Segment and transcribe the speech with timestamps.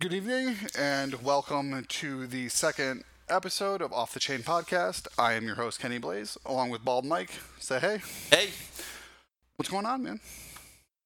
[0.00, 5.06] Good evening and welcome to the second episode of Off the Chain podcast.
[5.18, 7.32] I am your host, Kenny Blaze, along with Bald Mike.
[7.58, 8.00] Say hey.
[8.30, 8.48] Hey,
[9.56, 10.20] What's going on, man?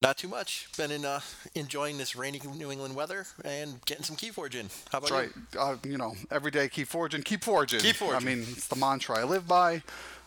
[0.00, 0.68] not too much.
[0.76, 1.18] Been in, uh,
[1.56, 4.68] enjoying this rainy New England weather and getting some Keyforge in.
[4.92, 5.30] How about That's right.
[5.52, 5.58] you?
[5.58, 7.80] Uh, you know, every day keep forging, keep forging.
[7.80, 8.16] Keep forging.
[8.16, 9.82] I mean, it's the mantra I live by.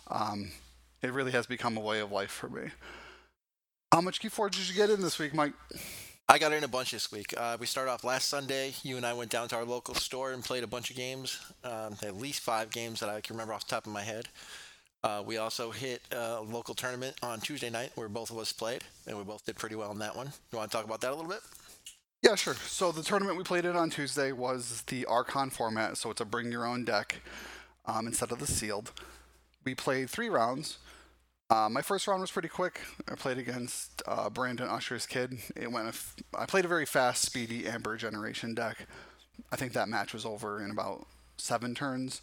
[0.09, 0.51] Um,
[1.01, 2.71] it really has become a way of life for me.
[3.93, 5.53] How much key forge did you get in this week, Mike?
[6.29, 7.33] I got in a bunch this week.
[7.37, 8.73] Uh, we started off last Sunday.
[8.83, 11.39] You and I went down to our local store and played a bunch of games,
[11.63, 14.27] um, at least five games that I can remember off the top of my head.
[15.05, 18.83] Uh, we also hit a local tournament on Tuesday night where both of us played,
[19.07, 20.27] and we both did pretty well in that one.
[20.51, 21.39] You want to talk about that a little bit?
[22.21, 22.55] Yeah, sure.
[22.55, 26.25] So the tournament we played in on Tuesday was the Archon format, so it's a
[26.25, 27.21] bring your own deck
[27.85, 28.91] um, instead of the sealed.
[29.63, 30.77] We played three rounds.
[31.49, 32.81] Uh, my first round was pretty quick.
[33.09, 35.37] I played against uh, Brandon Usher's kid.
[35.55, 35.85] It went.
[35.85, 38.85] a f- I played a very fast, speedy Amber Generation deck.
[39.51, 41.05] I think that match was over in about
[41.37, 42.21] seven turns.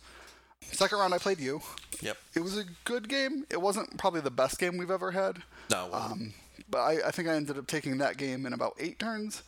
[0.60, 1.62] Second round, I played you.
[2.02, 2.16] Yep.
[2.34, 3.46] It was a good game.
[3.50, 5.38] It wasn't probably the best game we've ever had.
[5.70, 5.88] No.
[5.92, 6.34] Um,
[6.68, 9.42] but I, I think I ended up taking that game in about eight turns.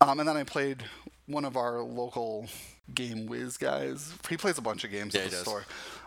[0.00, 0.84] Um, and then I played
[1.26, 2.46] one of our local
[2.94, 4.12] game whiz guys.
[4.28, 5.44] He plays a bunch of games Yeah, at he the does.
[5.46, 5.64] store.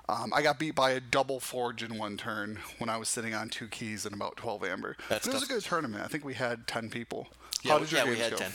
[0.10, 3.34] Um, I got beat by a double forge in one turn when I was sitting
[3.34, 4.96] on two keys and about 12 amber.
[5.10, 6.04] That's it was a good tournament.
[6.04, 7.28] I think we had 10 people.
[7.62, 8.38] Yeah, How did your yeah, we had go?
[8.38, 8.52] 10.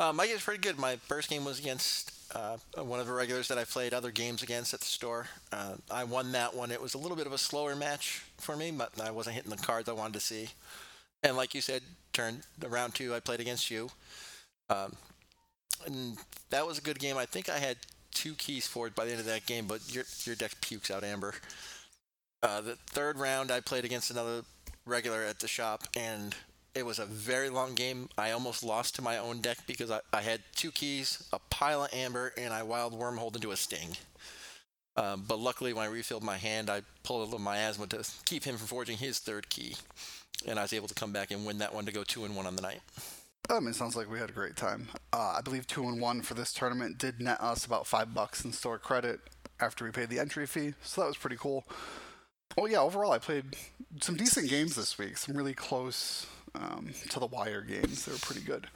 [0.00, 0.78] Uh, my game's pretty good.
[0.78, 4.42] My first game was against uh, one of the regulars that I played other games
[4.42, 5.26] against at the store.
[5.52, 6.70] Uh, I won that one.
[6.70, 9.50] It was a little bit of a slower match for me, but I wasn't hitting
[9.50, 10.48] the cards I wanted to see.
[11.22, 13.90] And like you said, turn round two, I played against you.
[14.70, 14.94] Um,
[15.86, 16.16] and
[16.50, 17.16] that was a good game.
[17.16, 17.76] I think I had
[18.12, 21.04] two keys forward by the end of that game, but your your deck pukes out
[21.04, 21.34] Amber.
[22.42, 24.42] Uh, the third round, I played against another
[24.86, 26.34] regular at the shop, and
[26.74, 28.08] it was a very long game.
[28.16, 31.84] I almost lost to my own deck because I, I had two keys, a pile
[31.84, 33.96] of amber, and I wild wormholed into a sting.
[34.96, 38.44] Um, but luckily, when I refilled my hand, I pulled a little miasma to keep
[38.44, 39.76] him from forging his third key,
[40.46, 42.36] and I was able to come back and win that one to go two and
[42.36, 42.80] one on the night.
[43.50, 44.88] I mean, it sounds like we had a great time.
[45.12, 48.44] Uh, I believe two and one for this tournament did net us about five bucks
[48.44, 49.20] in store credit
[49.58, 51.64] after we paid the entry fee, so that was pretty cool.
[52.56, 53.56] Well, yeah, overall, I played
[54.00, 55.16] some decent games this week.
[55.16, 58.04] Some really close um, to the wire games.
[58.04, 58.66] They were pretty good.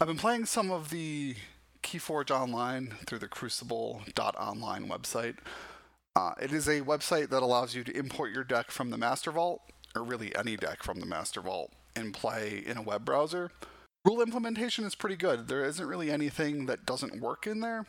[0.00, 1.36] I've been playing some of the
[1.82, 5.36] Keyforge Online through the Crucible.online website.
[6.14, 9.30] Uh, it is a website that allows you to import your deck from the Master
[9.30, 9.62] Vault,
[9.96, 13.50] or really any deck from the Master Vault, and play in a web browser.
[14.04, 15.48] Rule implementation is pretty good.
[15.48, 17.86] There isn't really anything that doesn't work in there.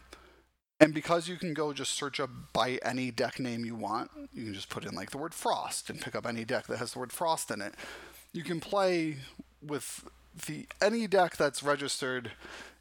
[0.80, 4.44] And because you can go just search up by any deck name you want, you
[4.44, 6.94] can just put in like the word Frost and pick up any deck that has
[6.94, 7.74] the word Frost in it.
[8.34, 9.18] You can play
[9.62, 10.04] with
[10.48, 12.32] the any deck that's registered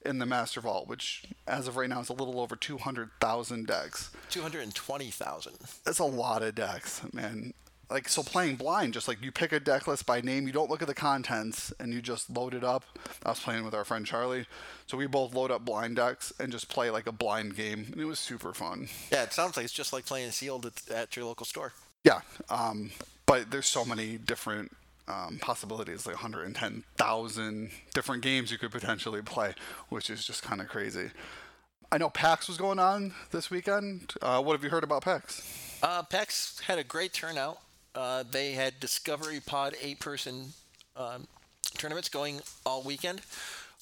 [0.04, 4.10] in the Master Vault, which as of right now is a little over 200,000 decks.
[4.30, 5.52] 220,000.
[5.84, 7.54] That's a lot of decks, man.
[7.92, 10.70] Like so playing blind, just like you pick a deck list by name, you don't
[10.70, 12.84] look at the contents and you just load it up.
[13.25, 14.47] I was playing with our friend Charlie.
[14.86, 17.88] So we both load up blind decks and just play like a blind game.
[17.92, 18.88] And it was super fun.
[19.10, 21.75] Yeah, it sounds like it's just like playing sealed at, at your local store.
[22.04, 22.20] Yeah.
[22.48, 22.92] Um,
[23.26, 24.72] but there's so many different
[25.06, 29.54] um, possibilities, like 110,000 different games you could potentially play,
[29.91, 31.10] which is just kind of crazy.
[31.91, 34.14] I know PAX was going on this weekend.
[34.22, 35.78] Uh, what have you heard about PAX?
[35.82, 37.58] Uh, PAX had a great turnout.
[37.94, 40.53] Uh, they had Discovery Pod eight-person
[40.97, 41.26] um,
[41.76, 43.20] tournaments going all weekend.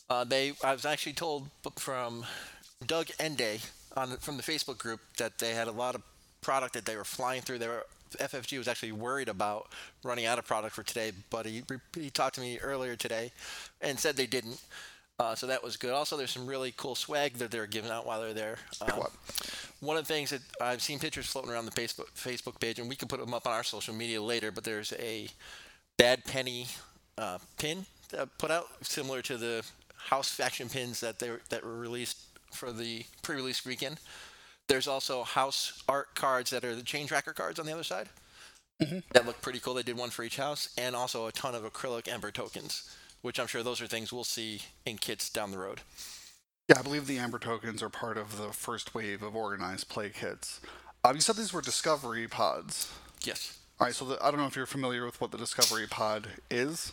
[0.09, 2.25] Uh, they, I was actually told from
[2.87, 3.60] Doug Ende
[3.97, 6.03] on from the Facebook group that they had a lot of
[6.41, 7.59] product that they were flying through.
[7.59, 7.87] They were
[8.19, 9.69] FFG was actually worried about
[10.03, 11.62] running out of product for today, but he
[11.94, 13.32] he talked to me earlier today
[13.81, 14.60] and said they didn't.
[15.20, 15.92] Uh, so that was good.
[15.92, 18.56] Also, there's some really cool swag that they're giving out while they're there.
[18.81, 19.10] Um, what?
[19.81, 22.88] one of the things that I've seen pictures floating around the Facebook Facebook page, and
[22.88, 24.50] we can put them up on our social media later.
[24.50, 25.28] But there's a
[25.98, 26.69] Bad Penny
[27.19, 29.62] uh, pin that put out, similar to the
[29.94, 32.17] House faction pins that they were, that were released
[32.50, 34.00] for the pre-release weekend.
[34.69, 38.08] There's also House art cards that are the chain tracker cards on the other side.
[39.12, 39.75] That look pretty cool.
[39.75, 42.90] They did one for each house, and also a ton of acrylic Ember tokens,
[43.22, 45.81] which I'm sure those are things we'll see in kits down the road.
[46.69, 50.11] Yeah, I believe the Amber tokens are part of the first wave of organized play
[50.11, 50.61] kits.
[51.05, 52.93] Uh, you said these were Discovery pods.
[53.25, 53.58] Yes.
[53.81, 56.28] All right, so the, I don't know if you're familiar with what the Discovery Pod
[56.50, 56.93] is.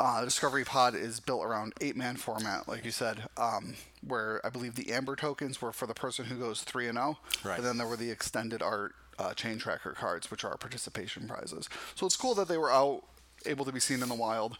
[0.00, 3.74] Uh, the Discovery Pod is built around eight man format, like you said, um,
[4.06, 7.18] where I believe the Amber tokens were for the person who goes 3 and 0.
[7.44, 7.58] Right.
[7.58, 11.68] And then there were the extended art uh, chain tracker cards, which are participation prizes.
[11.94, 13.04] So it's cool that they were out,
[13.44, 14.58] able to be seen in the wild.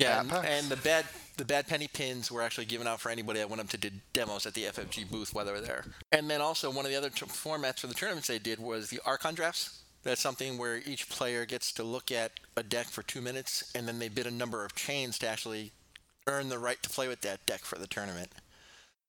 [0.00, 1.04] Yeah, and, and the bad
[1.36, 4.00] the bad penny pins were actually given out for anybody that went up to did
[4.12, 5.84] demos at the FFG booth while they were there.
[6.12, 8.90] And then also one of the other t- formats for the tournaments they did was
[8.90, 9.82] the Archon drafts.
[10.02, 13.86] That's something where each player gets to look at a deck for two minutes, and
[13.86, 15.72] then they bid a number of chains to actually
[16.26, 18.30] earn the right to play with that deck for the tournament.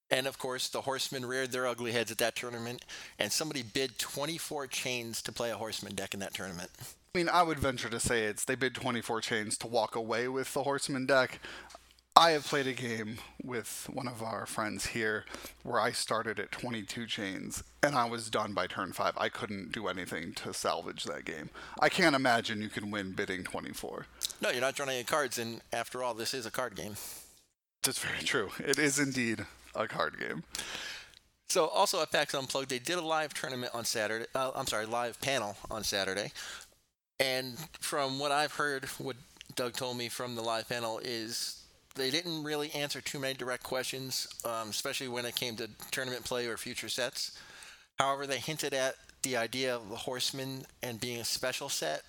[0.09, 2.83] And of course, the horsemen reared their ugly heads at that tournament,
[3.17, 6.69] and somebody bid 24 chains to play a horseman deck in that tournament.
[7.13, 10.29] I mean, I would venture to say it's they bid 24 chains to walk away
[10.29, 11.41] with the Horseman deck.
[12.15, 15.25] I have played a game with one of our friends here
[15.63, 19.13] where I started at 22 chains and I was done by turn 5.
[19.17, 21.49] I couldn't do anything to salvage that game.
[21.81, 24.05] I can't imagine you can win bidding 24.
[24.39, 26.95] No, you're not drawing any cards, and after all, this is a card game.
[27.83, 28.51] That's very true.
[28.59, 30.43] It is indeed a card game.
[31.49, 34.27] So also at PAX Unplugged, they did a live tournament on Saturday.
[34.33, 36.31] Uh, I'm sorry, live panel on Saturday.
[37.21, 39.15] And from what I've heard, what
[39.55, 41.63] Doug told me from the live panel is
[41.93, 46.25] they didn't really answer too many direct questions, um, especially when it came to tournament
[46.25, 47.37] play or future sets.
[47.99, 52.01] However, they hinted at the idea of the Horseman and being a special set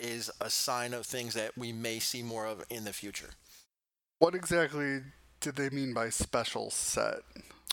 [0.00, 3.30] is a sign of things that we may see more of in the future.
[4.18, 5.00] What exactly
[5.40, 7.20] did they mean by special set?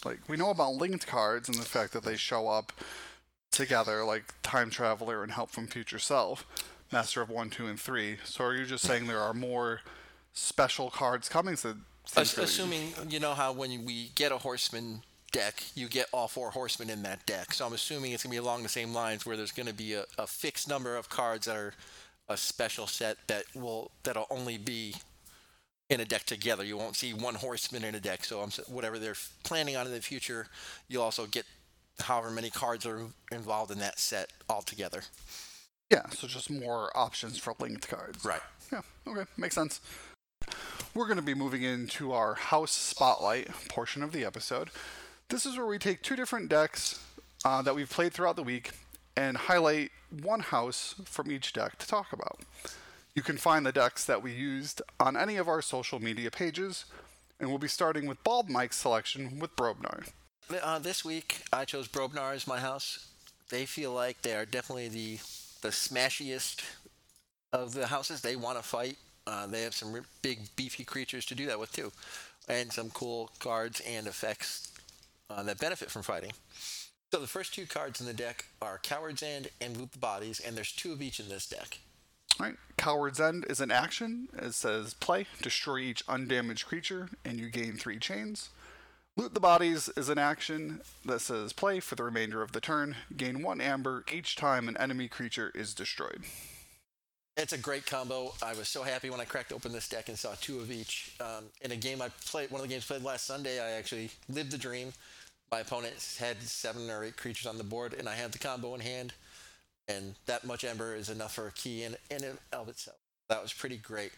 [0.06, 2.72] Like, we know about linked cards and the fact that they show up
[3.52, 6.46] together, like Time Traveler and Help from Future Self,
[6.94, 8.18] Master of 1, 2, and 3.
[8.24, 9.82] So are you just saying there are more
[10.34, 11.56] special cards coming?
[11.56, 11.74] So
[12.16, 15.02] Ass- assuming you know how when we get a horseman
[15.32, 17.54] deck, you get all four horsemen in that deck.
[17.54, 20.06] So I'm assuming it's gonna be along the same lines where there's gonna be a,
[20.20, 21.74] a fixed number of cards that are
[22.30, 24.94] a special set that will that'll only be
[25.90, 26.64] in a deck together.
[26.64, 28.24] You won't see one horseman in a deck.
[28.24, 30.46] So I'm whatever they're planning on in the future,
[30.88, 31.46] you'll also get
[32.00, 33.02] however many cards are
[33.32, 35.02] involved in that set altogether.
[35.94, 38.26] Yeah, so just more options for linked cards.
[38.26, 38.42] Right.
[38.72, 39.80] Yeah, okay, makes sense.
[40.96, 44.70] We're going to be moving into our house spotlight portion of the episode.
[45.30, 47.04] This is where we take two different decks
[47.46, 48.72] uh, that we've played throughout the week
[49.16, 49.92] and highlight
[50.22, 52.40] one house from each deck to talk about.
[53.16, 56.86] You can find the decks that we used on any of our social media pages,
[57.40, 60.10] and we'll be starting with Bald Mike's selection with Brobnar.
[60.62, 63.08] Uh, this week, I chose Brobnar as my house.
[63.50, 65.20] They feel like they are definitely the
[65.64, 66.62] the smashiest
[67.52, 68.22] of the houses.
[68.22, 68.98] They want to fight.
[69.26, 71.92] Uh, they have some big, beefy creatures to do that with too,
[72.48, 74.72] and some cool cards and effects
[75.30, 76.34] uh, that benefit from fighting.
[77.12, 80.42] So the first two cards in the deck are Coward's End and Loot the Bodies,
[80.46, 81.80] and there's two of each in this deck.
[82.40, 82.56] Right.
[82.78, 84.28] Coward's End is an action.
[84.34, 88.50] It says play, destroy each undamaged creature, and you gain three chains.
[89.16, 92.96] Loot the Bodies is an action that says play for the remainder of the turn,
[93.16, 96.24] gain one amber each time an enemy creature is destroyed.
[97.38, 98.34] It's a great combo.
[98.42, 101.16] I was so happy when I cracked open this deck and saw two of each.
[101.22, 104.10] Um, in a game I played, one of the games played last Sunday, I actually
[104.30, 104.94] lived the dream.
[105.52, 108.74] My opponent had seven or eight creatures on the board, and I had the combo
[108.74, 109.14] in hand.
[109.88, 112.98] And that much ember is enough for a key in, in and of itself.
[113.30, 114.12] That was pretty great.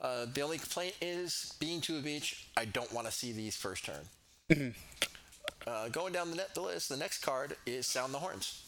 [0.00, 3.56] Uh, the only complaint is being two of each, I don't want to see these
[3.56, 4.08] first turn.
[5.66, 8.62] Uh, going down the, net, the list, the next card is Sound the Horns.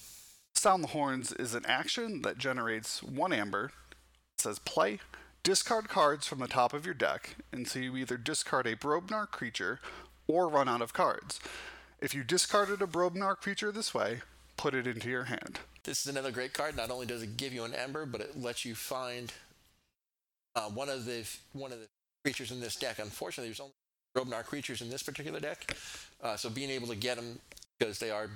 [0.55, 3.73] Sound the Horns is an action that generates one amber.
[4.37, 5.01] It says play,
[5.43, 9.27] discard cards from the top of your deck, and so you either discard a Brobnar
[9.27, 9.81] creature
[10.29, 11.41] or run out of cards.
[12.01, 14.21] If you discarded a Brobnar creature this way,
[14.57, 15.61] put it into your hand.
[15.83, 16.77] This is another great card.
[16.77, 19.33] Not only does it give you an ember, but it lets you find
[20.55, 21.89] uh, one of the one of the
[22.23, 22.99] creatures in this deck.
[22.99, 23.73] Unfortunately, there's only
[24.17, 25.77] Brobnar creatures in this particular deck,
[26.23, 27.39] uh, so being able to get them
[27.79, 28.29] because they are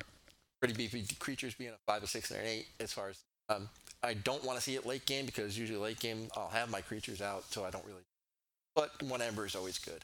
[0.60, 2.66] pretty beefy creatures, being a five, a six, and an eight.
[2.80, 3.68] As far as um,
[4.02, 6.80] I don't want to see it late game because usually late game I'll have my
[6.80, 8.02] creatures out, so I don't really.
[8.74, 10.02] But one ember is always good.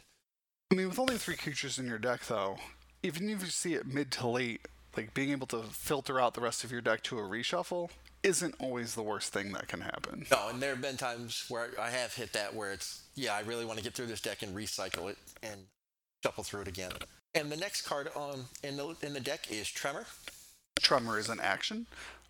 [0.70, 2.56] I mean, with only three creatures in your deck, though,
[3.02, 6.40] even if you see it mid to late, like being able to filter out the
[6.40, 7.90] rest of your deck to a reshuffle
[8.22, 10.26] isn't always the worst thing that can happen.
[10.30, 13.40] No, and there have been times where I have hit that where it's, yeah, I
[13.40, 15.62] really want to get through this deck and recycle it and
[16.22, 16.92] shuffle through it again.
[17.34, 20.06] And the next card on in the in the deck is Tremor.
[20.80, 21.86] Tremor is an action.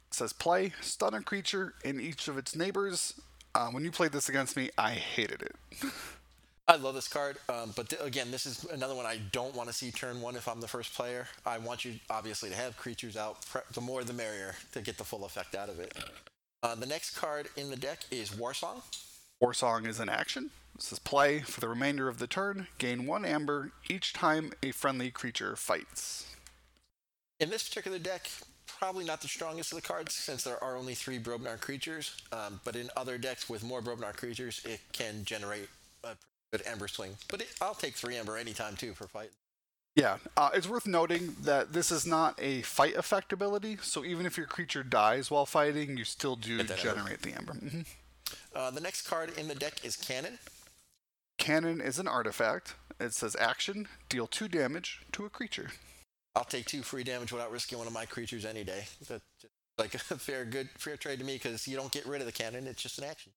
[0.09, 3.15] It says play, stun a creature and each of its neighbors.
[3.55, 5.57] Uh, when you played this against me, I hated it.
[6.69, 9.69] I love this card, um, but th- again, this is another one I don't want
[9.69, 11.27] to see turn one if I'm the first player.
[11.45, 13.45] I want you obviously to have creatures out.
[13.47, 15.93] Pre- the more, the merrier to get the full effect out of it.
[16.63, 18.81] Uh, the next card in the deck is Warsong.
[19.43, 20.51] Warsong is an action.
[20.77, 24.71] It says play for the remainder of the turn, gain one amber each time a
[24.71, 26.27] friendly creature fights.
[27.41, 28.31] In this particular deck,
[28.67, 32.17] probably not the strongest of the cards since there are only three Brobnar creatures.
[32.31, 35.69] Um, but in other decks with more Brobnar creatures, it can generate
[36.05, 36.15] a
[36.53, 37.17] good Ember swing.
[37.29, 39.31] But it, I'll take three Ember anytime too for fight.
[39.97, 44.25] Yeah, uh, it's worth noting that this is not a fight effect ability, so even
[44.25, 46.95] if your creature dies while fighting, you still do Get that ember.
[46.97, 47.53] generate the ember.
[47.55, 47.81] hmm
[48.55, 50.39] Uh, the next card in the deck is Cannon.
[51.39, 52.75] Cannon is an artifact.
[52.99, 55.71] It says action, deal two damage to a creature.
[56.35, 58.85] I'll take two free damage without risking one of my creatures any day.
[59.07, 59.23] That's
[59.77, 62.33] like a fair, good, fair trade to me because you don't get rid of the
[62.33, 62.67] cannon.
[62.67, 63.33] It's just an action.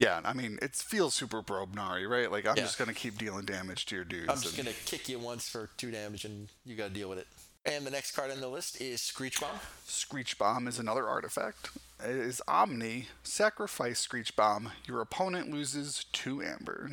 [0.00, 2.30] Yeah, I mean, it feels super Brobnari, right?
[2.32, 2.62] Like, I'm Yeah.
[2.62, 4.30] just going to keep dealing damage to your dudes.
[4.30, 7.08] I'm just and- gonna kick you once for two damage, and you got to deal
[7.10, 7.28] with it.
[7.66, 9.60] And the next card on the list is Screech Bomb.
[9.86, 11.68] Screech Bomb is another artifact.
[12.02, 13.08] It is Omni.
[13.22, 14.72] Sacrifice Screech Bomb.
[14.86, 16.92] Your opponent loses two amber.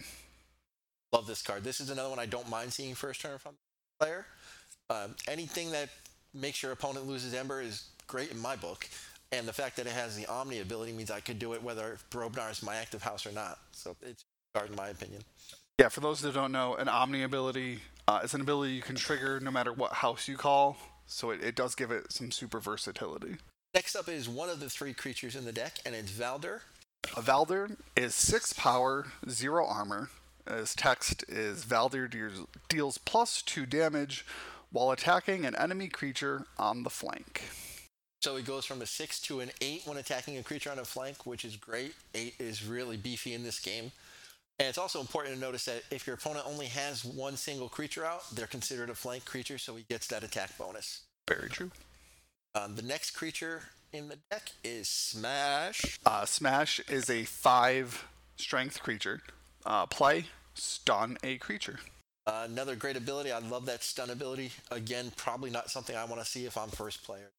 [1.13, 1.63] Love this card.
[1.63, 3.55] This is another one I don't mind seeing first turn from
[3.99, 4.25] the player.
[4.89, 5.89] Um, anything that
[6.33, 8.89] makes your opponent loses Ember is great in my book.
[9.31, 11.97] And the fact that it has the Omni ability means I could do it whether
[12.11, 13.59] Brobnar is my active house or not.
[13.71, 14.23] So it's
[14.55, 15.21] a card in my opinion.
[15.79, 18.95] Yeah, for those that don't know, an Omni ability uh, is an ability you can
[18.95, 20.77] trigger no matter what house you call.
[21.05, 23.35] So it, it does give it some super versatility.
[23.73, 26.61] Next up is one of the three creatures in the deck, and it's Valdr.
[27.15, 30.09] A Valdr is 6 power, 0 armor.
[30.49, 34.25] His text is Valdr deals, deals plus 2 damage
[34.71, 37.43] while attacking an enemy creature on the flank.
[38.21, 40.85] So he goes from a six to an eight when attacking a creature on a
[40.85, 41.93] flank, which is great.
[42.15, 43.91] Eight is really beefy in this game.
[44.59, 48.03] And it's also important to notice that if your opponent only has one single creature
[48.03, 51.01] out, they're considered a flank creature, so he gets that attack bonus.
[51.27, 51.69] Very true.
[52.55, 53.61] Um, the next creature
[53.93, 55.99] in the deck is Smash.
[56.05, 58.07] Uh, Smash is a 5
[58.37, 59.21] strength creature.
[59.63, 61.79] Uh, play, stun a creature.
[62.25, 63.31] Uh, another great ability.
[63.31, 64.51] I love that stun ability.
[64.71, 67.29] Again, probably not something I want to see if I'm first player.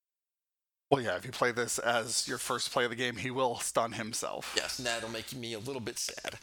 [0.90, 3.59] Well, yeah, if you play this as your first play of the game, he will
[3.59, 4.54] stun himself.
[4.57, 6.37] Yes, and that'll make me a little bit sad.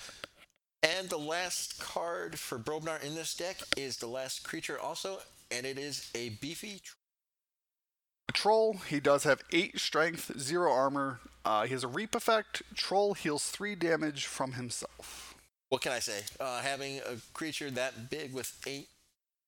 [0.83, 5.17] And the last card for Brobnar in this deck is the last creature also,
[5.49, 6.79] and it is a beefy.
[6.83, 6.93] Tr-
[8.33, 11.21] Troll, he does have 8 strength, 0 armor.
[11.43, 12.61] Uh, he has a reap effect.
[12.75, 15.33] Troll heals 3 damage from himself.
[15.69, 16.21] what can I say?
[16.39, 18.89] Uh, having a creature that big with eight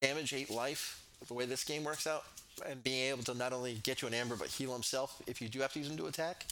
[0.01, 2.23] damage, eight life, the way this game works out,
[2.65, 5.49] and being able to not only get you an amber but heal himself if you
[5.49, 6.45] do have to use him to attack,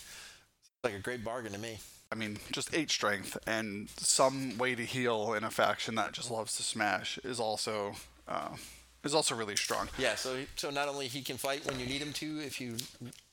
[0.83, 1.79] like a great bargain to me.
[2.11, 6.29] I mean, just 8 strength and some way to heal in a faction that just
[6.29, 7.95] loves to smash is also
[8.27, 8.55] uh,
[9.03, 9.87] is also really strong.
[9.97, 12.77] Yeah, so so not only he can fight when you need him to, if you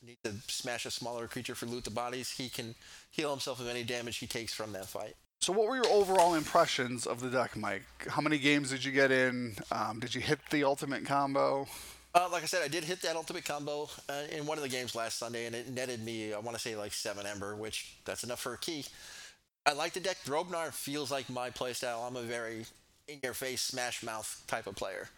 [0.06, 2.74] need to smash a smaller creature for loot the bodies, he can
[3.10, 5.14] heal himself of any damage he takes from that fight.
[5.40, 7.82] So, what were your overall impressions of the deck, Mike?
[8.06, 9.56] How many games did you get in?
[9.72, 11.66] Um, did you hit the ultimate combo?
[12.14, 14.68] Uh, like I said, I did hit that ultimate combo uh, in one of the
[14.68, 17.96] games last Sunday, and it netted me, I want to say, like seven Ember, which
[18.04, 18.84] that's enough for a key.
[19.64, 20.18] I like the deck.
[20.26, 22.06] Brobnar feels like my playstyle.
[22.06, 22.66] I'm a very
[23.08, 25.08] in your face, smash mouth type of player.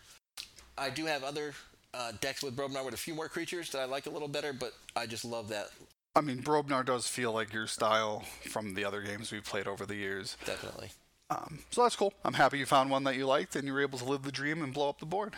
[0.78, 1.54] I do have other
[1.92, 4.52] uh, decks with Brobnar with a few more creatures that I like a little better,
[4.52, 5.70] but I just love that,
[6.16, 9.84] I mean, Brobnar does feel like your style from the other games we've played over
[9.84, 10.36] the years.
[10.44, 10.90] definitely.
[11.30, 12.12] Um, so that's cool.
[12.24, 14.30] I'm happy you found one that you liked and you were able to live the
[14.30, 15.34] dream and blow up the board.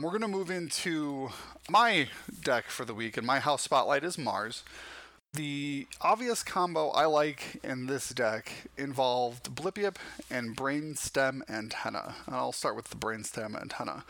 [0.00, 1.30] We're going to move into
[1.70, 2.08] my
[2.42, 4.64] deck for the week, and my house spotlight is Mars.
[5.34, 9.94] The obvious combo I like in this deck involved Blypyp
[10.28, 12.16] and Brainstem Antenna.
[12.26, 14.04] And I'll start with the Brainstem Antenna.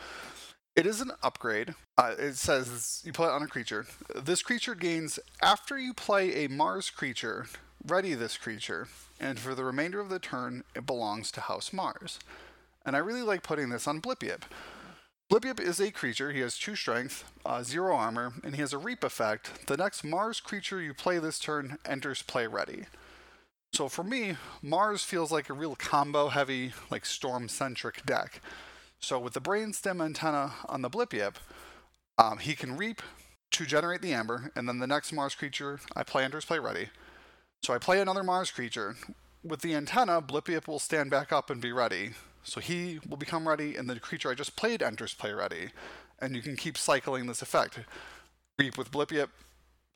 [0.75, 1.75] It is an upgrade.
[1.99, 3.85] Uh, it says you play it on a creature.
[4.15, 7.45] This creature gains after you play a Mars creature,
[7.85, 8.87] ready this creature,
[9.19, 12.17] and for the remainder of the turn, it belongs to House Mars.
[12.83, 14.41] And I really like putting this on Blypyp.
[15.31, 16.31] Blypyp is a creature.
[16.31, 19.65] He has two strength, uh, zero armor, and he has a reap effect.
[19.65, 22.85] The next Mars creature you play this turn enters play ready.
[23.73, 28.39] So for me, Mars feels like a real combo heavy, like storm centric deck.
[28.99, 31.35] So with the brainstem antenna on the Blypyp,
[32.19, 33.01] um, he can reap
[33.51, 36.89] to generate the amber, and then the next Mars creature I play enters play ready.
[37.63, 38.95] So I play another Mars creature.
[39.43, 42.11] With the antenna, Blypyp will stand back up and be ready.
[42.45, 45.69] So he will become ready, and the creature I just played enters play ready.
[46.19, 47.79] And you can keep cycling this effect.
[48.57, 49.27] Reap with Blypyp,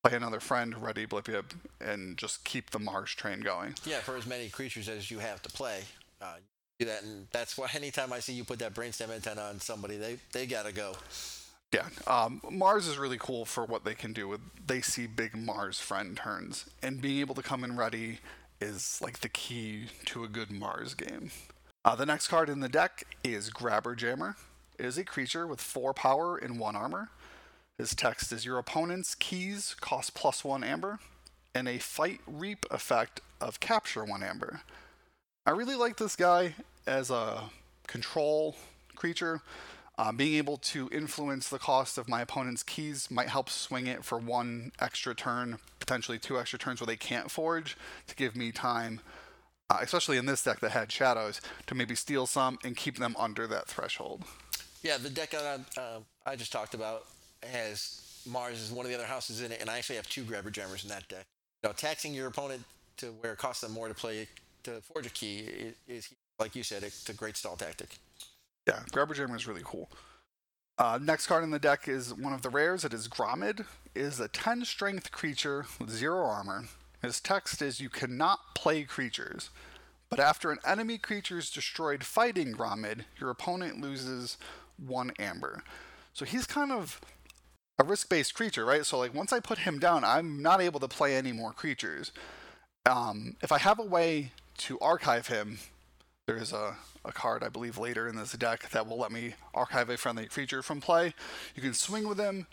[0.03, 1.45] play another friend, ready Blypyp,
[1.79, 3.75] and just keep the Mars train going.
[3.85, 5.83] Yeah, for as many creatures as you have to play,
[6.21, 6.35] uh,
[6.79, 9.97] do that, and that's why anytime I see you put that brainstem antenna on somebody,
[9.97, 10.95] they they gotta go.
[11.73, 14.41] Yeah, um, Mars is really cool for what they can do with.
[14.65, 18.19] They see big Mars friend turns, and being able to come in ready
[18.59, 21.31] is like the key to a good Mars game.
[21.85, 24.35] Uh, the next card in the deck is Grabber Jammer.
[24.77, 27.09] It is a creature with four power and one armor.
[27.77, 30.99] His text is your opponent's keys cost plus one amber,
[31.55, 34.61] and a fight reap effect of capture one amber.
[35.45, 36.55] I really like this guy
[36.85, 37.43] as a
[37.87, 38.57] control
[38.95, 39.41] creature.
[39.97, 44.03] Uh, being able to influence the cost of my opponent's keys might help swing it
[44.03, 48.51] for one extra turn, potentially two extra turns where they can't forge, to give me
[48.51, 48.99] time,
[49.69, 53.15] uh, especially in this deck that had shadows, to maybe steal some and keep them
[53.19, 54.23] under that threshold.
[54.83, 57.05] Yeah, the deck that I, uh, I just talked about
[57.43, 60.23] has Mars as one of the other houses in it, and I actually have two
[60.23, 61.25] Grabber Jammers in that deck.
[61.63, 62.63] Now, taxing your opponent
[62.97, 64.27] to where it costs them more to play
[64.63, 67.97] to forge a key is, is like you said, it's a great stall tactic.
[68.67, 69.89] Yeah, Grabber Jammer is really cool.
[70.77, 72.85] Uh, next card in the deck is one of the rares.
[72.85, 73.61] It is Grommid.
[73.95, 76.65] It is a 10 strength creature with 0 armor.
[77.01, 79.49] His text is You cannot play creatures,
[80.09, 84.37] but after an enemy creature is destroyed fighting Grommid, your opponent loses
[84.77, 85.63] 1 amber.
[86.13, 86.99] So he's kind of
[87.77, 88.85] a risk based creature, right?
[88.85, 92.11] So, like, once I put him down, I'm not able to play any more creatures.
[92.85, 95.59] Um, if I have a way to archive him,
[96.27, 96.75] there is a,
[97.05, 100.25] a card, I believe, later in this deck that will let me archive a friendly
[100.25, 101.13] creature from play.
[101.55, 102.47] You can swing with him,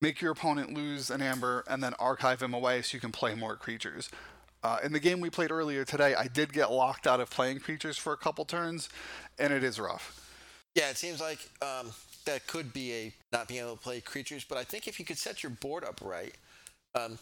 [0.00, 3.34] make your opponent lose an amber, and then archive him away so you can play
[3.34, 4.10] more creatures.
[4.62, 7.60] Uh, in the game we played earlier today, I did get locked out of playing
[7.60, 8.88] creatures for a couple turns,
[9.38, 10.24] and it is rough.
[10.74, 11.92] Yeah, it seems like um,
[12.24, 15.04] that could be a not being able to play creatures, but I think if you
[15.04, 16.34] could set your board up right,
[16.94, 17.18] um,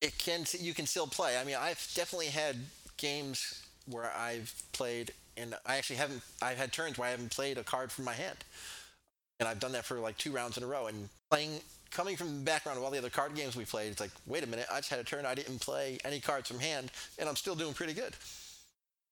[0.00, 1.38] it can you can still play.
[1.38, 2.56] I mean, I've definitely had
[2.96, 6.22] games where I've played, and I actually haven't.
[6.40, 8.38] I've had turns where I haven't played a card from my hand,
[9.42, 10.86] and I've done that for like two rounds in a row.
[10.86, 14.00] And playing, coming from the background of all the other card games we played, it's
[14.00, 16.60] like, wait a minute, I just had a turn I didn't play any cards from
[16.60, 18.14] hand, and I'm still doing pretty good.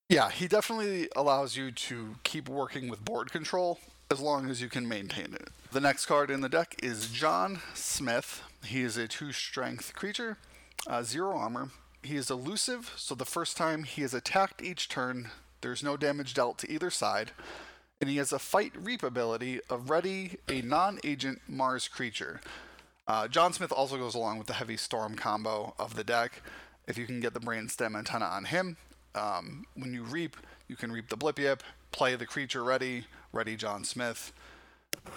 [0.07, 4.69] Yeah, he definitely allows you to keep working with board control as long as you
[4.69, 5.49] can maintain it.
[5.73, 8.41] The next card in the deck is John Smith.
[8.63, 10.37] He is a two strength creature,
[10.87, 11.71] uh, zero armor.
[12.03, 16.33] He is elusive, so the first time he is attacked each turn, there's no damage
[16.33, 17.31] dealt to either side.
[18.01, 22.41] And he has a fight reap ability of ready a non agent Mars creature.
[23.07, 26.41] Uh, John Smith also goes along with the heavy storm combo of the deck.
[26.87, 28.77] If you can get the brainstem antenna on him,
[29.13, 30.35] um, when you reap,
[30.67, 31.39] you can reap the Blip
[31.91, 34.33] play the creature ready, ready John Smith,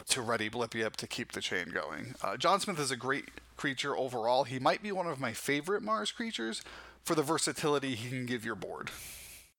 [0.08, 2.14] to ready Blip to keep the chain going.
[2.22, 4.44] Uh, John Smith is a great creature overall.
[4.44, 6.62] He might be one of my favorite Mars creatures
[7.02, 8.90] for the versatility he can give your board.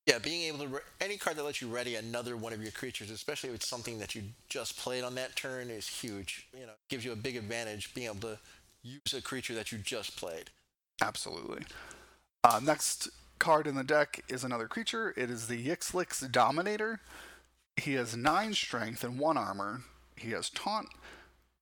[0.05, 2.71] Yeah, being able to re- any card that lets you ready another one of your
[2.71, 6.47] creatures, especially if it's something that you just played on that turn, is huge.
[6.53, 8.39] You know, gives you a big advantage being able to
[8.83, 10.51] use a creature that you just played.
[11.01, 11.63] Absolutely.
[12.43, 15.13] Uh, next card in the deck is another creature.
[15.17, 16.99] It is the Yxilx Dominator.
[17.75, 19.81] He has nine strength and one armor.
[20.15, 20.87] He has taunt,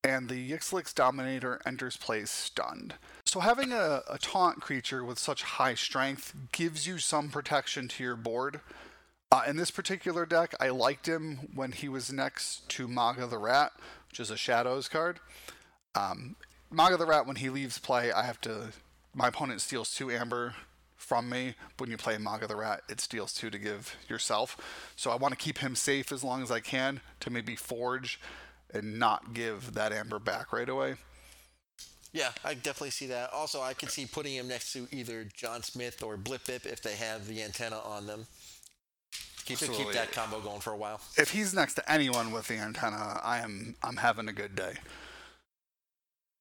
[0.04, 2.96] and the Yxilx Dominator enters play stunned.
[3.26, 8.04] So having a, a taunt creature with such high strength gives you some protection to
[8.04, 8.60] your board.
[9.32, 13.40] Uh, in this particular deck, I liked him when he was next to Magda the
[13.40, 13.72] Rat,
[14.10, 15.20] which is a Shadows card.
[15.96, 16.36] Um,
[16.70, 18.74] Magda the Rat, when he leaves play, I have to.
[19.16, 20.56] My opponent steals two amber
[20.96, 21.56] from me.
[21.78, 24.58] When you play Magda the Rat, it steals two to give yourself.
[24.96, 28.20] So I want to keep him safe as long as I can to maybe forge
[28.74, 30.96] and not give that amber back right away.
[32.12, 33.34] Yeah, I definitely see that.
[33.34, 36.94] Also, I can see putting him next to either John Smith or Blypyp if they
[36.96, 38.28] have the antenna on them.
[39.46, 41.02] Keep, keep that combo going for a while.
[41.18, 44.76] If he's next to anyone with the antenna, I am I'm having a good day.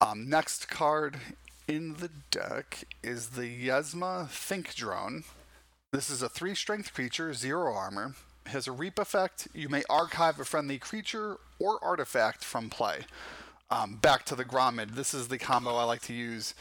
[0.00, 1.16] Um, next card
[1.66, 5.24] in the deck is the Yezma Think Drone.
[5.92, 8.14] This is a three strength creature, zero armor.
[8.46, 9.48] Has a reap effect.
[9.54, 13.00] You may archive a friendly creature or artifact from play.
[13.70, 14.94] Um, back to the Grommid.
[14.94, 16.54] This is the combo I like to use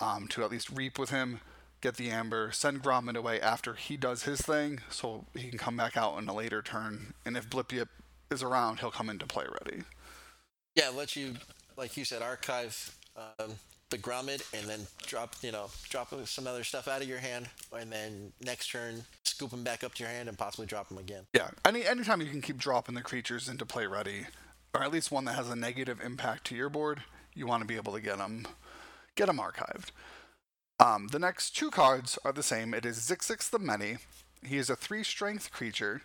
[0.00, 1.40] um, to at least reap with him,
[1.80, 5.76] get the amber, send Grommid away after he does his thing, so he can come
[5.76, 7.14] back out in a later turn.
[7.24, 7.88] And if Blypyp
[8.30, 9.82] is around, he'll come into play ready.
[10.74, 11.34] Yeah, let you,
[11.76, 13.52] like you said, archive um,
[13.90, 17.48] the Grommid and then drop, you know, drop some other stuff out of your hand,
[17.78, 20.98] and then next turn scoop them back up to your hand and possibly drop them
[20.98, 21.24] again.
[21.34, 24.26] Yeah, any anytime you can keep dropping the creatures into play ready,
[24.74, 27.02] or at least one that has a negative impact to your board,
[27.34, 28.46] you want to be able to get them,
[29.14, 29.90] get them archived.
[30.78, 32.74] Um, the next two cards are the same.
[32.74, 33.98] It is Zyzzix the Many.
[34.44, 36.02] He is a three strength creature.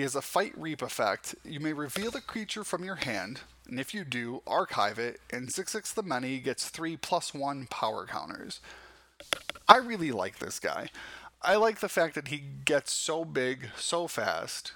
[0.00, 1.34] He has a fight reap effect.
[1.44, 5.48] You may reveal the creature from your hand, and if you do, archive it, and
[5.48, 8.60] Zyzzix the Many gets three plus one power counters.
[9.68, 10.88] I really like this guy.
[11.42, 14.72] I like the fact that he gets so big so fast,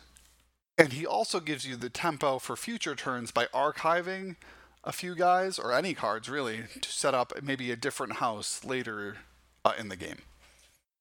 [0.77, 4.37] and he also gives you the tempo for future turns by archiving
[4.85, 9.17] a few guys, or any cards really, to set up maybe a different house later
[9.65, 10.19] uh, in the game.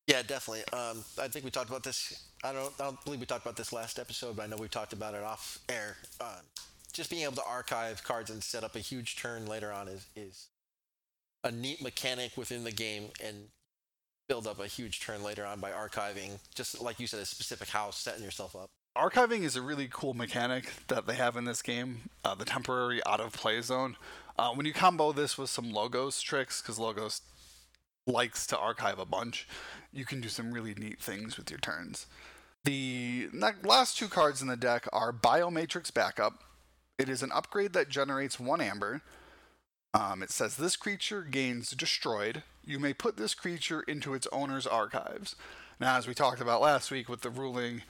[0.08, 0.64] Yeah, definitely.
[0.72, 3.56] Um, I think we talked about this I don't, I don't believe we talked about
[3.56, 5.95] this last episode, but I know we talked about it off air.
[6.19, 6.39] Uh,
[6.91, 10.06] just being able to archive cards and set up a huge turn later on is,
[10.15, 10.47] is
[11.43, 13.47] a neat mechanic within the game and
[14.27, 17.69] build up a huge turn later on by archiving, just like you said, a specific
[17.69, 18.69] house, setting yourself up.
[18.97, 23.01] Archiving is a really cool mechanic that they have in this game, uh, the temporary
[23.08, 23.95] out of play zone.
[24.38, 27.21] Uh, when you combo this with some Logos tricks, because Logos
[28.06, 29.47] likes to archive a bunch,
[29.91, 32.06] you can do some really neat things with your turns.
[32.65, 33.28] The
[33.62, 36.43] last two cards in the deck are Biomatrix Backup.
[36.97, 39.02] It is an upgrade that generates one amber.
[39.93, 42.43] Um, it says this creature gains destroyed.
[42.65, 45.36] You may put this creature into its owner's archives.
[45.80, 47.82] Now, as we talked about last week with the ruling,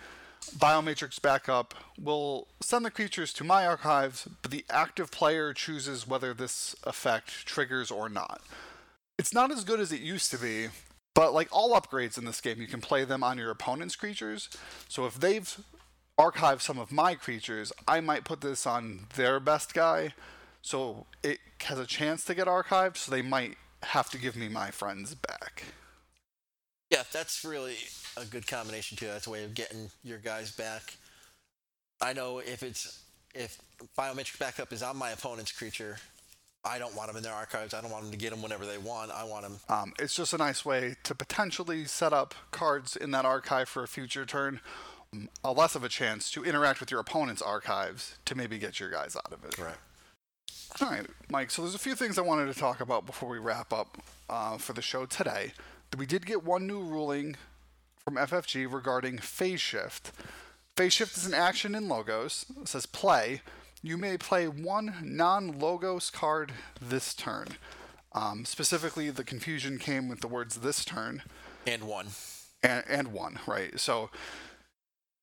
[0.57, 6.33] Biomatrix Backup will send the creatures to my archives, but the active player chooses whether
[6.33, 8.41] this effect triggers or not.
[9.19, 10.69] It's not as good as it used to be,
[11.13, 14.49] but like all upgrades in this game, you can play them on your opponent's creatures.
[14.87, 15.57] So if they've
[16.19, 20.13] archived some of my creatures, I might put this on their best guy.
[20.61, 24.47] So it has a chance to get archived, so they might have to give me
[24.47, 25.63] my friends back.
[26.89, 27.75] Yeah, that's really
[28.15, 29.07] a good combination too.
[29.07, 30.95] That's a way of getting your guys back.
[32.01, 33.59] I know if it's if
[33.97, 35.97] Biomatrix Backup is on my opponent's creature,
[36.65, 37.73] I don't want them in their archives.
[37.73, 39.11] I don't want them to get them whenever they want.
[39.11, 39.59] I want them.
[39.67, 43.83] Um, it's just a nice way to potentially set up cards in that archive for
[43.83, 44.61] a future turn.
[45.11, 48.79] Um, a less of a chance to interact with your opponent's archives to maybe get
[48.79, 49.57] your guys out of it.
[49.57, 49.75] Right.
[50.81, 51.51] All right, Mike.
[51.51, 53.97] So there's a few things I wanted to talk about before we wrap up
[54.29, 55.51] uh, for the show today.
[55.97, 57.35] We did get one new ruling
[58.03, 60.11] from FFG regarding phase shift.
[60.75, 62.45] Phase shift is an action in Logos.
[62.59, 63.41] It says play
[63.83, 67.49] you may play one non logos card this turn.
[68.13, 71.21] Um, specifically, the confusion came with the words this turn.
[71.67, 72.07] And one.
[72.63, 73.77] And, and one, right.
[73.79, 74.09] So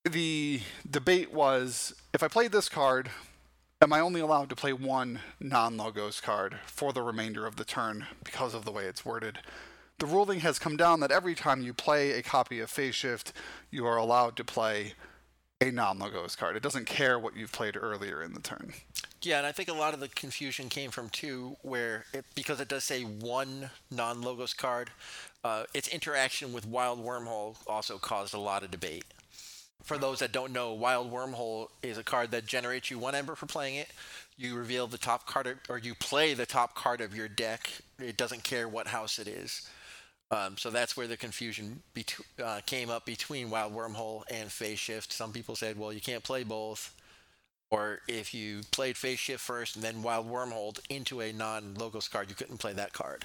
[0.04, 3.10] the debate was if I played this card,
[3.80, 7.64] am I only allowed to play one non logos card for the remainder of the
[7.64, 9.38] turn because of the way it's worded?
[9.98, 13.32] The ruling has come down that every time you play a copy of Phase Shift,
[13.70, 14.94] you are allowed to play
[15.60, 16.56] a non-logos card.
[16.56, 18.72] It doesn't care what you've played earlier in the turn.
[19.22, 22.60] Yeah, and I think a lot of the confusion came from two, where it, because
[22.60, 24.88] it does say one non-logos card,
[25.44, 29.04] uh, its interaction with Wild Wormhole also caused a lot of debate.
[29.82, 33.34] For those that don't know, Wild Wormhole is a card that generates you one ember
[33.34, 33.88] for playing it.
[34.38, 37.70] You reveal the top card, of, or you play the top card of your deck.
[37.98, 39.68] It doesn't care what house it is.
[40.30, 41.82] Um, so that's where the confusion
[42.42, 45.12] uh, came up between Wild Wormhole and Phase Shift.
[45.12, 46.94] Some people said, well, you can't play both.
[47.70, 52.08] Or if you played Phase Shift first and then Wild Wormhole into a non Logos
[52.08, 53.24] card, you couldn't play that card.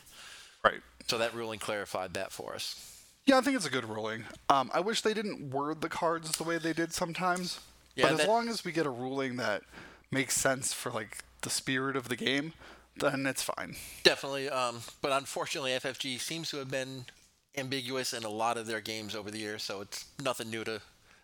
[0.63, 0.81] Right.
[1.07, 3.03] So that ruling clarified that for us.
[3.25, 4.23] Yeah, I think it's a good ruling.
[4.49, 7.59] Um, I wish they didn't word the cards the way they did sometimes.
[7.95, 8.23] Yeah, but that...
[8.23, 9.63] as long as we get a ruling that
[10.11, 12.53] makes sense for like the spirit of the game,
[12.97, 13.75] then it's fine.
[14.03, 14.49] Definitely.
[14.49, 17.05] Um, but unfortunately, FFG seems to have been
[17.58, 20.81] ambiguous in a lot of their games over the years, so it's nothing new to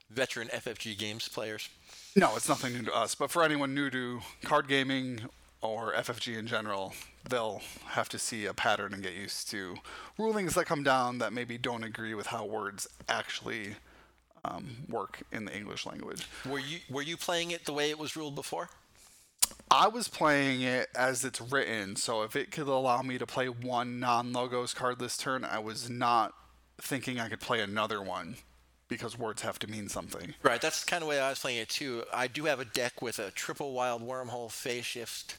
[0.10, 1.70] veteran FFG games players.
[2.16, 3.16] No, it's nothing new to us.
[3.16, 5.22] But for anyone new to card gaming
[5.62, 6.94] or FFG in general,
[7.30, 9.76] they'll have to see a pattern and get used to
[10.18, 13.76] rulings that come down that maybe don't agree with how words actually
[14.44, 16.28] um, work in the English language.
[16.50, 18.70] Were you were you playing it the way it was ruled before?
[19.72, 23.48] I was playing it as it's written, so if it could allow me to play
[23.48, 26.34] one non logos card this turn, I was not
[26.82, 28.36] thinking I could play another one
[28.90, 30.34] because words have to mean something.
[30.44, 32.04] Right, that's kind of the way I was playing it too.
[32.14, 35.38] I do have a deck with a triple wild wormhole phase shift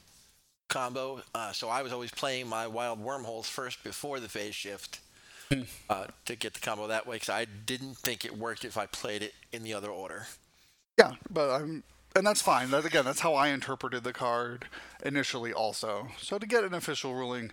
[0.68, 5.00] combo, uh, so I was always playing my wild wormholes first before the phase shift.
[5.50, 5.62] Hmm.
[5.90, 8.86] uh, to get the combo that way, because I didn't think it worked if I
[8.86, 10.26] played it in the other order.
[10.98, 11.82] Yeah, but I'm
[12.14, 12.70] and that's fine.
[12.70, 14.66] That again, that's how I interpreted the card
[15.04, 16.08] initially, also.
[16.18, 17.52] So to get an official ruling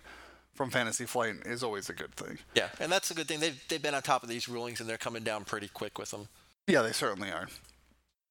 [0.54, 2.40] from Fantasy Flight is always a good thing.
[2.56, 3.40] Yeah, and that's a good thing.
[3.40, 6.12] They've they've been on top of these rulings, and they're coming down pretty quick with
[6.12, 6.28] them.
[6.68, 7.48] Yeah, they certainly are.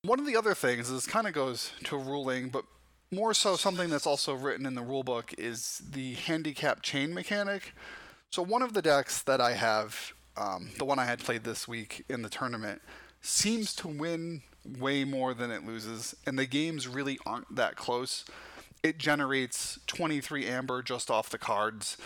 [0.03, 2.65] One of the other things this kind of goes to a ruling, but
[3.11, 7.73] more so something that's also written in the rulebook is the handicap chain mechanic.
[8.31, 11.67] So one of the decks that I have, um, the one I had played this
[11.67, 12.83] week in the tournament,
[13.23, 14.43] seems to win
[14.79, 18.25] way more than it loses, and the games really aren't that close.
[18.83, 21.97] It generates 23 amber just off the cards.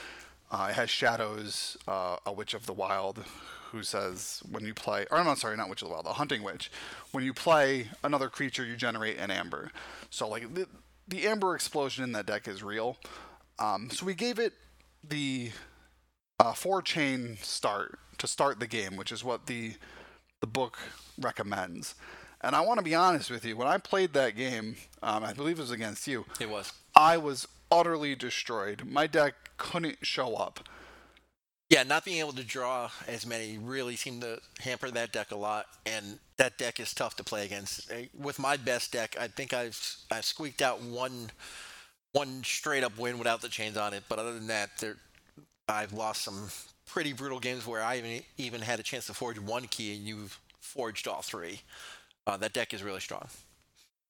[0.50, 3.24] Uh, it has shadows, uh, a witch of the wild,
[3.70, 6.12] who says when you play, or I'm not sorry, not witch of the wild, a
[6.12, 6.70] hunting witch.
[7.10, 9.70] When you play another creature, you generate an amber.
[10.10, 10.66] So like the,
[11.08, 12.98] the amber explosion in that deck is real.
[13.58, 14.52] Um, so we gave it
[15.02, 15.50] the
[16.38, 19.74] uh, four chain start to start the game, which is what the
[20.40, 20.78] the book
[21.18, 21.94] recommends.
[22.42, 23.56] And I want to be honest with you.
[23.56, 26.24] When I played that game, um, I believe it was against you.
[26.40, 26.72] It was.
[26.96, 28.84] I was utterly destroyed.
[28.84, 30.60] My deck couldn't show up.
[31.70, 35.36] Yeah, not being able to draw as many really seemed to hamper that deck a
[35.36, 37.90] lot, and that deck is tough to play against.
[38.14, 41.30] With my best deck, I think I've I squeaked out one
[42.12, 44.96] one straight up win without the chains on it, but other than that, there
[45.66, 46.50] I've lost some
[46.86, 50.04] pretty brutal games where I even even had a chance to forge one key and
[50.04, 51.60] you've forged all three.
[52.26, 53.28] Uh, that deck is really strong.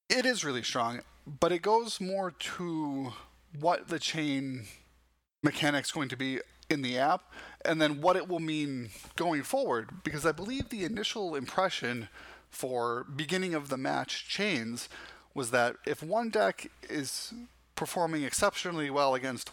[0.09, 1.01] It is really strong,
[1.40, 3.12] but it goes more to
[3.59, 4.64] what the chain
[5.42, 7.31] mechanic's going to be in the app
[7.64, 12.09] and then what it will mean going forward because I believe the initial impression
[12.51, 14.88] for beginning of the match chains
[15.35, 17.33] was that if one deck is
[17.75, 19.51] performing exceptionally well against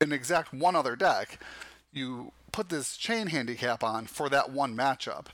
[0.00, 1.38] an exact one other deck,
[1.92, 5.26] you put this chain handicap on for that one matchup.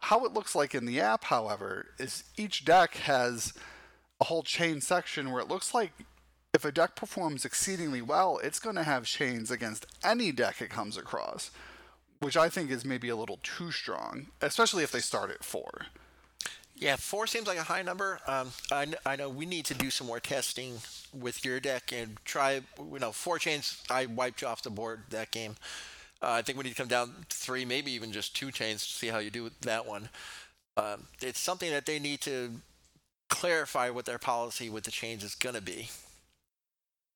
[0.00, 3.52] How it looks like in the app, however, is each deck has
[4.20, 5.92] a whole chain section where it looks like
[6.54, 10.70] if a deck performs exceedingly well, it's going to have chains against any deck it
[10.70, 11.50] comes across,
[12.20, 15.86] which I think is maybe a little too strong, especially if they start at four.
[16.74, 18.20] Yeah, four seems like a high number.
[18.26, 20.78] Um, I, I know we need to do some more testing
[21.12, 23.82] with your deck and try, you know, four chains.
[23.90, 25.56] I wiped you off the board that game.
[26.26, 28.84] Uh, I think we need to come down to three, maybe even just two chains
[28.84, 30.08] to see how you do with that one.
[30.76, 32.50] Um, it's something that they need to
[33.28, 35.88] clarify what their policy with the chains is going to be.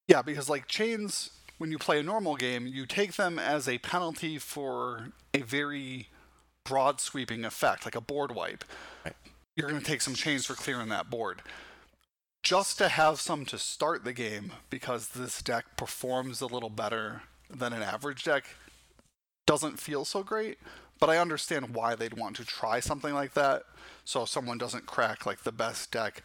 [0.07, 3.79] Yeah, because like chains, when you play a normal game, you take them as a
[3.79, 6.07] penalty for a very
[6.65, 8.65] broad sweeping effect, like a board wipe.
[9.05, 9.17] Right.
[9.57, 11.43] You're going to take some chains for clearing that board.
[12.45, 17.23] Just to have some to start the game because this deck performs a little better
[17.51, 18.45] than an average deck
[19.51, 20.59] doesn't feel so great.
[21.01, 23.63] But I understand why they'd want to try something like that
[24.05, 26.23] so someone doesn't crack like the best deck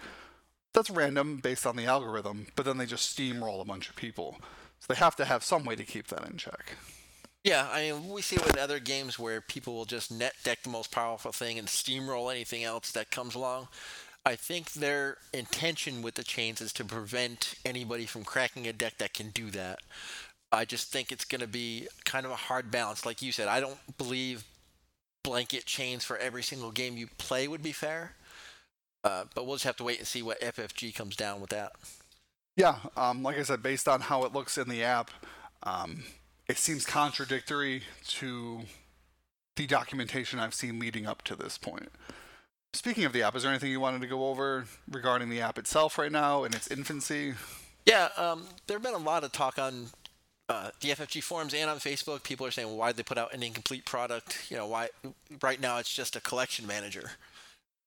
[0.75, 4.35] that's random based on the algorithm, but then they just steamroll a bunch of people.
[4.79, 6.75] So they have to have some way to keep that in check.
[7.43, 10.63] Yeah, I mean, we see it with other games where people will just net deck
[10.63, 13.69] the most powerful thing and steamroll anything else that comes along.
[14.25, 18.97] I think their intention with the chains is to prevent anybody from cracking a deck
[18.97, 19.79] that can do that.
[20.51, 23.05] I just think it's going to be kind of a hard balance.
[23.05, 24.43] Like you said, I don't believe
[25.23, 28.13] blanket chains for every single game you play would be fair.
[29.03, 31.73] Uh, but we'll just have to wait and see what FFG comes down with that.
[32.55, 35.11] Yeah, um, like I said, based on how it looks in the app,
[35.63, 36.03] um,
[36.47, 38.61] it seems contradictory to
[39.55, 41.89] the documentation I've seen leading up to this point.
[42.73, 45.57] Speaking of the app, is there anything you wanted to go over regarding the app
[45.57, 47.33] itself right now in its infancy?
[47.85, 49.87] Yeah, um, there have been a lot of talk on
[50.49, 52.23] uh, the FFG forums and on Facebook.
[52.23, 54.47] People are saying, why did they put out an incomplete product?
[54.49, 54.89] You know, why
[55.41, 57.11] right now it's just a collection manager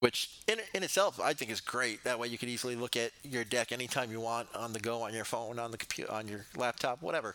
[0.00, 2.04] which in, in itself I think is great.
[2.04, 5.02] That way you can easily look at your deck anytime you want on the go,
[5.02, 7.34] on your phone, on the computer, on your laptop, whatever.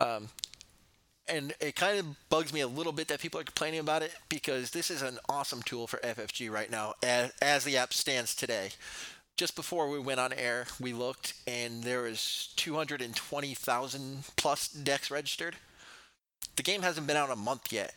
[0.00, 0.28] Um,
[1.28, 4.12] and it kind of bugs me a little bit that people are complaining about it
[4.28, 8.34] because this is an awesome tool for FFG right now as, as the app stands
[8.34, 8.70] today.
[9.40, 15.56] Just before we went on air, we looked and there is 220,000 plus decks registered.
[16.56, 17.94] The game hasn't been out a month yet,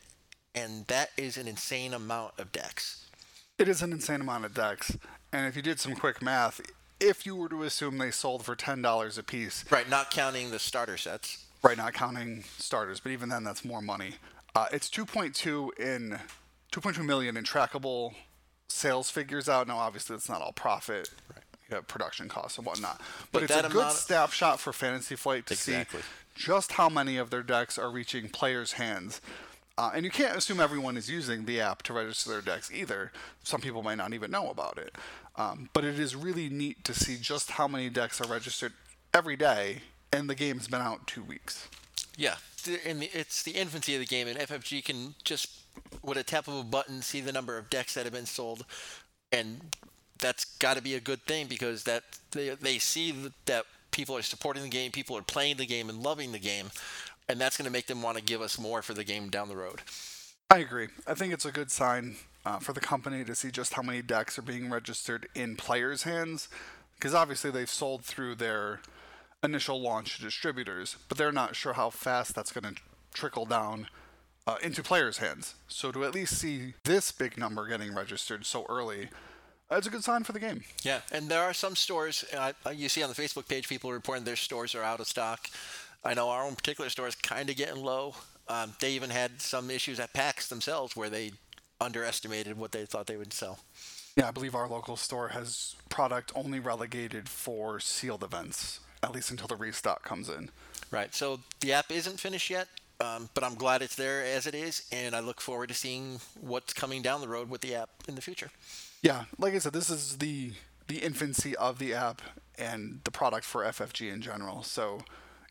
[0.55, 3.07] and that is an insane amount of decks.
[3.59, 4.97] It is an insane amount of decks.
[5.33, 6.61] And if you did some quick math,
[7.01, 10.49] if you were to assume they sold for ten dollars a piece, right, not counting
[10.49, 14.13] the starter sets, right, not counting starters, but even then, that's more money.
[14.55, 16.19] Uh, it's 2.2 in
[16.71, 18.13] 2.2 million in trackable
[18.73, 19.67] sales figures out.
[19.67, 21.09] Now, obviously, it's not all profit.
[21.81, 26.01] Production costs and whatnot, but, but it's a good snapshot for Fantasy Flight to exactly.
[26.01, 26.05] see
[26.35, 29.21] just how many of their decks are reaching players' hands.
[29.77, 33.11] Uh, and you can't assume everyone is using the app to register their decks either.
[33.43, 34.95] Some people might not even know about it.
[35.35, 38.73] Um, but it is really neat to see just how many decks are registered
[39.13, 39.81] every day,
[40.11, 41.67] and the game's been out two weeks.
[42.15, 42.35] Yeah,
[42.85, 45.49] and it's the infancy of the game, and FFG can just,
[46.03, 48.65] with a tap of a button, see the number of decks that have been sold,
[49.31, 49.75] and
[50.23, 53.13] that's got to be a good thing because that they, they see
[53.45, 56.71] that people are supporting the game, people are playing the game and loving the game,
[57.27, 59.49] and that's going to make them want to give us more for the game down
[59.49, 59.81] the road.
[60.49, 60.87] I agree.
[61.05, 64.01] I think it's a good sign uh, for the company to see just how many
[64.01, 66.47] decks are being registered in players' hands,
[66.95, 68.79] because obviously they've sold through their
[69.43, 72.81] initial launch distributors, but they're not sure how fast that's going to
[73.13, 73.87] trickle down
[74.47, 75.55] uh, into players' hands.
[75.67, 79.09] So to at least see this big number getting registered so early,
[79.73, 80.63] that's a good sign for the game.
[80.83, 84.23] Yeah, and there are some stores uh, you see on the Facebook page people reporting
[84.23, 85.49] their stores are out of stock.
[86.03, 88.15] I know our own particular store is kind of getting low.
[88.47, 91.31] Um, they even had some issues at PAX themselves where they
[91.79, 93.59] underestimated what they thought they would sell.
[94.15, 99.31] Yeah, I believe our local store has product only relegated for sealed events, at least
[99.31, 100.49] until the restock comes in.
[100.91, 101.13] Right.
[101.15, 102.67] So the app isn't finished yet,
[102.99, 106.19] um, but I'm glad it's there as it is, and I look forward to seeing
[106.39, 108.51] what's coming down the road with the app in the future.
[109.03, 110.53] Yeah, like I said, this is the
[110.87, 112.21] the infancy of the app
[112.57, 114.63] and the product for FFG in general.
[114.63, 114.99] So,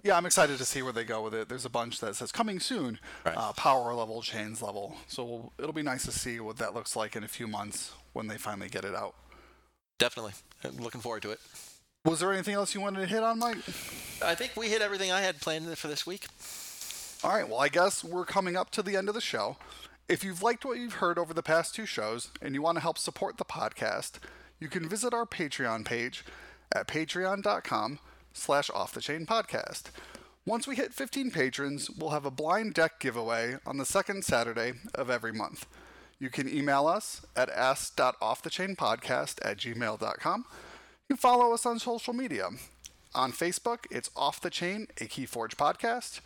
[0.05, 1.49] yeah, I'm excited to see where they go with it.
[1.49, 3.35] There's a bunch that says coming soon, Right.
[3.37, 4.97] uh, power level, chains level.
[5.09, 7.93] So we'll, it'll be nice to see what that looks like in a few months
[8.13, 9.15] when they finally get it out.
[9.99, 10.33] Definitely.
[10.65, 11.41] I'm looking forward to it.
[12.05, 13.59] Was there anything else you wanted to hit on, Mike?
[14.25, 16.27] I think we hit everything I had planned for this week.
[17.25, 19.57] All right, well, I guess we're coming up to the end of the show.
[20.13, 22.83] If you've liked what you've heard over the past two shows and you want to
[22.83, 24.17] help support the podcast,
[24.61, 26.23] you can visit our Patreon page
[26.71, 27.99] at patreon.com
[28.35, 29.85] slash off the chain podcast.
[30.45, 34.75] Once we hit 15 patrons, we'll have a blind deck giveaway on the second Saturday
[34.95, 35.65] of every month.
[36.19, 40.45] You can email us at ask.offthechainpodcast at gmail.com.
[41.09, 42.51] You can follow us on social media.
[43.15, 46.21] On Facebook, it's Off the Chain, a Keyforge podcast.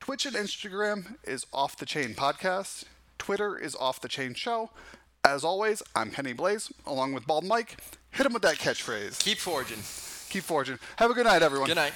[0.00, 2.82] Twitch and Instagram is Off the Chain Podcast.
[3.18, 4.70] Twitter is Off the Chain Show.
[5.24, 7.76] As always, I'm Kenny Blaze, along with Bald Mike.
[8.10, 9.18] Hit him with that catchphrase.
[9.20, 9.78] Keep forging.
[10.30, 10.78] Keep forging.
[10.96, 11.68] Have a good night, everyone.
[11.68, 11.86] Good night.